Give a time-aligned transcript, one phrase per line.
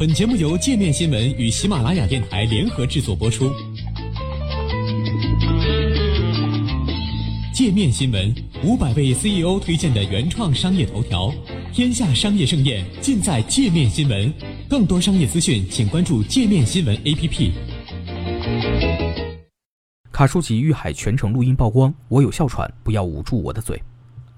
[0.00, 3.52] 本节目由界面新闻与喜马拉雅电台联合制作播出。
[7.52, 8.34] 界面新闻
[8.64, 11.30] 五百位 CEO 推荐的原创商业头条，
[11.70, 14.32] 天下商业盛宴尽在界面新闻。
[14.70, 17.50] 更多商业资讯，请关注界面新闻 APP。
[20.10, 23.78] 卡舒吉遇害全程录音曝光，我有哮喘，不要捂住我的嘴。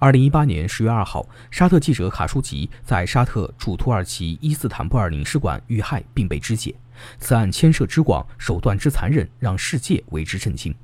[0.03, 6.75] 二零一八年十月二号，沙特记者卡舒吉在沙特驻土耳其伊斯坦布尔领事馆遇害并被肢解，
[7.21, 10.75] 此案牵涉之广，手段之残忍，让世界为之震惊。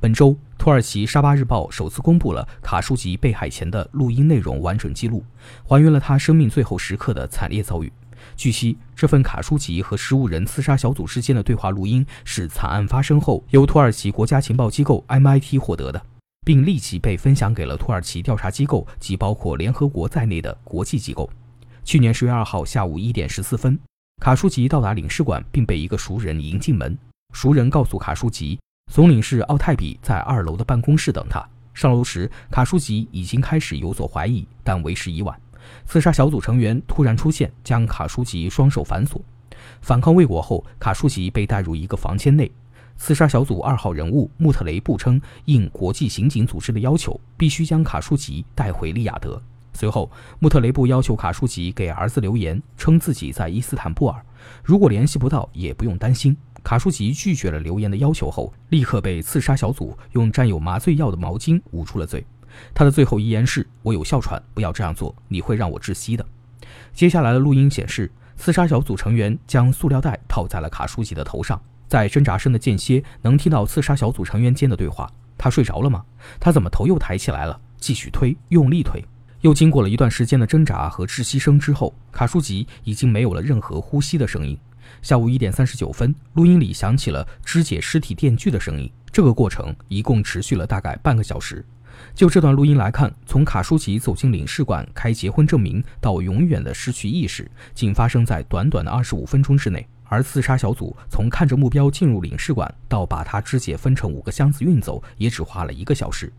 [0.00, 5.24] 本周，土耳其沙巴日报首次公布了卡舒吉被害前的录音内容完整记录，
[5.64, 7.92] 还原了他生命最后时刻的惨烈遭遇。
[8.36, 16.00] 据悉，这份卡舒吉和十五人刺杀小组之间的对话录音是惨案发生后由土耳其国家情报机构 MIT 获得的。
[16.44, 21.28] 并立即被分享给了土耳其调查机构及包括联合国在内的国际机构。
[21.84, 23.78] 去年十月二号下午一点十四分，
[24.20, 26.96] 卡舒吉到达领事馆，并被一个熟人迎进门。
[27.32, 28.58] 熟人告诉卡舒吉，
[28.92, 31.44] 总领事奥泰比在二楼的办公室等他。
[31.74, 35.40] 上楼时，卡舒吉已经开始有所怀疑，但为时已晚。
[35.86, 39.20] 刺杀小组成员突然出现，将卡舒吉双手反锁。
[39.80, 42.50] 反抗未果后，卡舒吉被带入一个房间内。
[43.02, 49.42] 刺杀小组二号人物穆特雷布称，应国际刑警组织的要求，必须将卡舒吉带回利雅得。
[49.72, 54.24] 随后，穆特雷布要求卡舒吉给儿子留言，称自己在伊斯坦布尔，
[54.62, 56.36] 如果联系不到，也不用担心。
[56.62, 62.24] 卡舒吉拒绝了留言的要求后，立刻被刺杀小组用沾有麻醉药的毛巾捂住了嘴。
[62.72, 66.24] 他的最后遗言是：“我有哮喘，不要这样做，你会让我窒息的。”
[66.94, 71.60] 接下来的录音显示，刺杀小组成员将塑料袋套在了卡舒吉的头上。
[71.92, 75.06] 在挣扎声的间歇，能听到刺杀小组成员间的对话。
[75.36, 76.02] 他睡着了吗？
[76.40, 77.60] 他怎么头又抬起来了？
[77.76, 79.04] 继续推，用力推。
[79.42, 84.58] 又经过了一段时间的挣扎和窒息声之后，卡舒吉已经没有了任何呼吸的声音。
[85.02, 88.90] 下午一点三十九分，录音里响起了肢解尸体电锯的声音。
[89.12, 91.62] 这个过程一共持续了大概半个小时。
[92.14, 99.86] 就这段录音来看，从卡舒吉走进领事馆开结婚证明到永远的失去意识，仅发生在短短的二十五分钟之内。
[100.12, 106.30] 而刺杀小组从看着目标进入领事馆到把他肢解分成五个箱子运走，也只花了一个小时。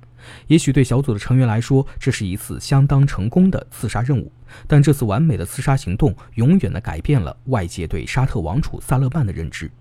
[0.45, 4.31] 也许对小组的成员来说，这是一次相当成功的刺杀任务。
[4.67, 9.71] 但这次完美的刺杀行动，永远的改变了外界对沙特王储萨勒曼的认知。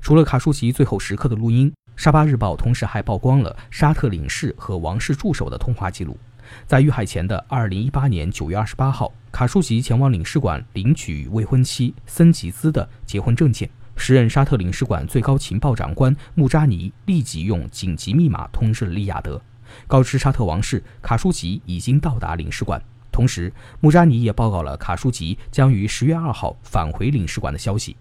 [0.00, 6.18] 除了卡舒吉最后时刻的录音，沙巴日报同时还曝光了沙特领事和王室助手的通话记录。
[6.66, 13.68] 在遇害前的二零一八年九月二十八号，卡舒吉前往领事馆领取未婚妻森吉兹的结婚证件。
[13.96, 19.40] 时任沙特领事馆最高情报长官穆扎尼立即用紧急密码通知了利雅得，
[19.88, 22.80] 告知沙特王室卡舒吉已经到达领事馆。
[23.10, 27.96] 同时，穆扎尼也报告了卡舒吉将于十月二号返回领事馆的消息。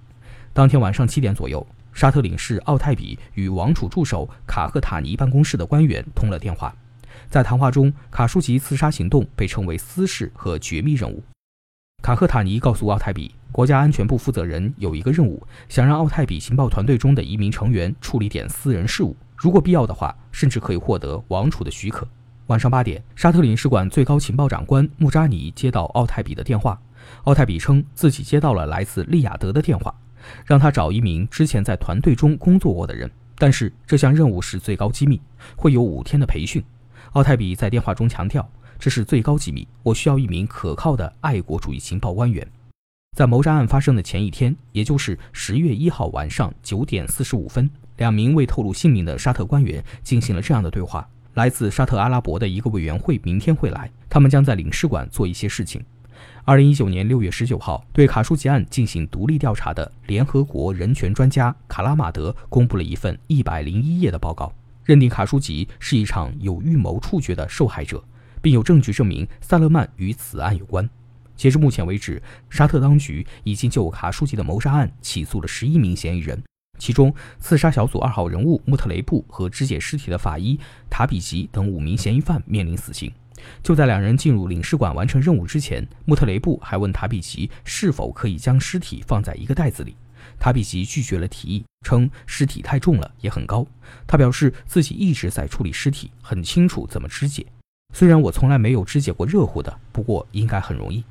[0.53, 6.72] 当天晚上七点左右，沙特领事奥泰比与王储助手卡赫塔尼办公室的官员通了电话。
[7.29, 11.23] 在谈话中，卡舒吉刺杀行动被称为私事和绝密任务。
[12.03, 22.07] 卡赫塔尼告诉奥泰比，国家安全部负责人有一个任务，想让奥泰比情报团队中的一名成员处理点私人事务，如果必要的话，甚至可以获得王储的许可。
[22.45, 26.79] 晚上八点，沙特领事馆最高情报长官穆扎尼接到奥泰比的电话，
[27.23, 29.94] 奥泰比称自己接到了来自利雅得的电话，
[30.45, 35.19] 让他找一名之前在团队中工作过的人，但是这项任务是最高机密，
[35.57, 36.63] 会有五天的培训。
[37.13, 38.47] 奥泰比在电话中强调，
[38.78, 42.45] 这是最高机密，我需要一名可靠的爱国主义情报官员。
[43.18, 47.67] 在谋杀案发生的前一天，也就是十月一号晚上九点四十五分，
[47.97, 55.84] 两名未透露姓名的沙特官员进行了这样的对话：来自沙特阿拉伯的一个委员会明天会来，他们将在领事馆做一些事情。
[56.46, 64.53] 二零一九年六月十九号，对卡舒吉案进行独立调查的联合国人权专家卡拉马德公布了一份一百零一页的报告。
[64.88, 68.02] 认定卡舒吉是一场有预谋处决的受害者，
[68.42, 70.90] 并有证据证明萨勒曼与此案有关。
[71.36, 76.41] 截至目前为止，沙特当局已经就卡舒吉的谋杀案起诉了十一名嫌疑人，
[76.79, 80.58] 其中刺杀小组二号人物穆特雷布和肢解尸体的法医
[80.90, 83.11] 塔比吉等五名嫌疑犯面临死刑。
[83.61, 89.97] 就在两人进入领事馆完成任务之前，穆特雷布还问塔比吉是否可以将尸体放在一个袋子里。
[90.40, 93.66] 塔比奇拒绝了提议，称尸体太重了，也很高。
[94.05, 97.46] 他表示自己一直在处理尸体，很清楚怎么肢解。
[97.93, 101.03] 虽然我从来没有肢解过热乎的，不过应该很容易。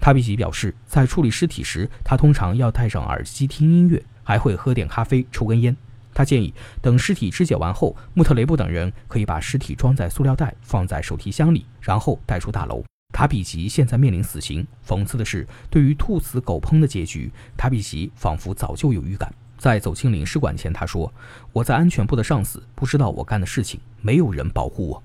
[0.00, 5.76] 塔比奇表示，在处理尸体时，他通常要戴上耳机听音乐，还会喝点咖啡，抽根烟。
[6.14, 6.52] 他建议
[6.82, 12.84] 等尸体肢解完后，穆特雷布等人可以把尸体装在塑料袋，放在手提箱里，然后带出大楼。
[13.22, 14.66] 卡比奇现在面临死刑。
[14.84, 19.32] 讽刺的是，对于兔死狗烹的结局，卡比奇仿佛早就有预感。
[19.56, 21.14] 在走进领事馆前，他说
[21.54, 25.00] ：“我在安全部的上司不知道我干的事情，没有人保护我。”